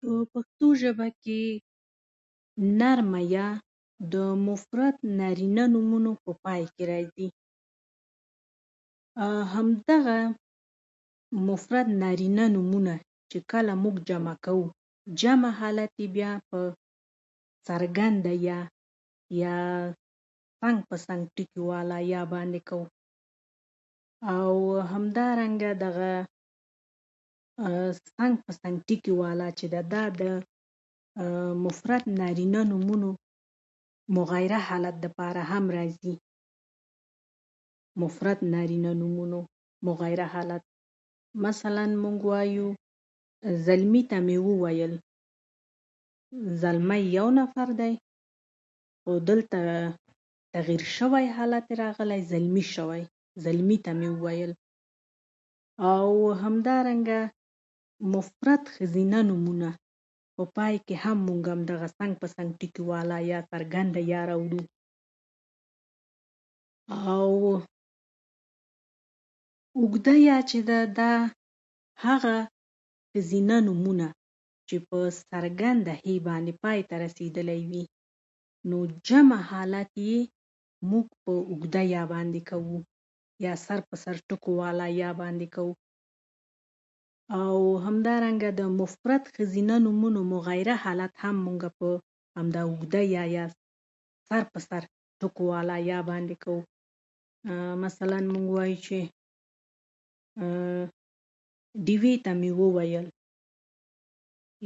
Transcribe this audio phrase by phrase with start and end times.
[0.00, 1.42] په پښتو ژبه کې
[2.80, 3.48] نرمه یا
[4.14, 4.16] د
[4.48, 7.28] مفرد نارینه نومونو په پای کې راځي.
[9.54, 10.18] همدغه
[11.48, 12.94] مفرد نارینه نومونه
[13.30, 14.66] چې کله موږ جمع کوو،
[15.20, 16.58] جمع حالت یې بیا په
[17.68, 18.58] څرګنده یا،
[19.42, 19.56] یا
[20.60, 22.86] څنګ په څنګ ټکي والا یا باندې کوو.
[24.34, 24.50] او
[24.92, 26.12] همدارنګه دغه
[28.18, 30.22] څنګ په څنګ ټکي والا چې ده، دا د
[31.64, 33.10] مفرد نارینه نومونو
[34.16, 36.14] مغایره حالت لپاره هم راځي.
[38.02, 39.40] مفرد نارینه نومونو
[39.88, 40.62] مغایره حالت،
[41.46, 42.68] مثلاً موږ وایو:
[43.66, 44.94] زلمي ته مې وویل.
[46.62, 47.94] زلمی یو نفر دی،
[49.06, 49.58] او دلته
[50.54, 53.02] تغییر شوی حالت راغلی، زلمي شوی.
[53.44, 54.52] زلمي ته مې وویل.
[55.90, 56.08] او
[56.44, 57.20] همدارنګه
[58.14, 59.70] مفرد ښځینه نومونه
[60.38, 64.62] په پای کې هم موږه همدا څنګ په څنګ ټکي والا یا، څرګنده یا، راولو.
[66.90, 67.60] او
[69.80, 71.12] اوږده یا چې ده، دا
[72.06, 72.36] هغه
[73.16, 74.08] ښځینه نومونه
[74.70, 74.96] چې په
[75.32, 77.84] څرګنده هې باندې پای ته رسېدلی وي،
[78.70, 80.18] نو جمع حالت یې
[80.90, 82.78] موږ په اوږده یا باندې کوو،
[83.44, 85.72] یا سر په سر ټکو والا یا باندې کوو.
[87.40, 91.88] او همدارنګه د مفرد ښځینه نومونو مغایره حالت هم موږه په
[92.38, 93.44] همدا اوږده یا، یا
[94.28, 94.82] سر په سر
[95.90, 96.60] یا باندې کوو.
[97.84, 98.98] مثلاً موږ وایو چې
[101.86, 103.06] ډیوې ته مې وویل،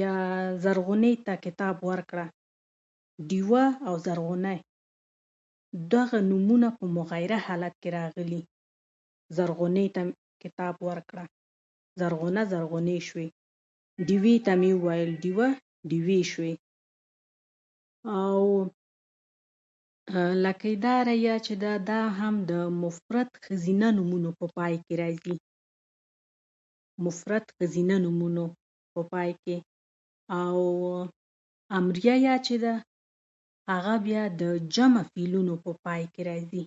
[0.00, 0.14] یا
[0.64, 2.26] زرغونې ته کتاب ورکړه.
[3.30, 4.52] ډیوه او زرغونه
[5.94, 8.42] دغه نومونه خو مغایره حالت کې راغلي.
[9.36, 11.24] زرغونې ته مې کتاب ورکړه.
[12.00, 13.26] زرغونه زرغونې شوې.
[14.08, 15.10] ډیوې ته مې وویل.
[15.22, 15.48] ډیوه
[15.90, 16.52] ډیوې شوې.
[18.18, 18.38] او
[20.44, 25.36] لکۍ داره یا چې ده، دا هم د مفرد ښځینه نومونو په پای کې راځي.
[27.04, 28.44] مفرد ښځینه نومونو
[28.94, 29.56] په پای کې.
[30.40, 30.58] او
[31.78, 32.74] امریه یا چې ده،
[33.70, 34.42] هغه بیا د
[34.74, 36.62] جمع فعلونو په پای کې راځي.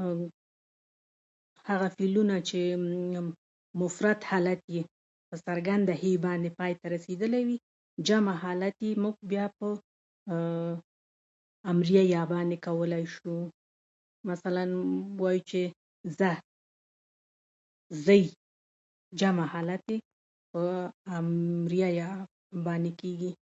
[1.70, 2.60] هغه فعلونه چې
[3.80, 4.82] مفرد حالت یې
[5.28, 7.58] په څرګنده هې باندې پای ته رسېدلی وي،
[8.08, 9.14] جمع حالت یې موږ
[9.58, 9.66] په
[11.72, 13.34] امریه یا باندې کولای شو.
[14.30, 14.64] مثلاً
[15.20, 15.62] وایو چې
[16.18, 16.32] ځه،
[18.04, 18.22] ځئ،
[19.20, 19.98] جمع حالت دی،
[20.52, 20.62] په
[21.18, 22.10] امریه یا
[22.66, 23.32] باندې کېږي.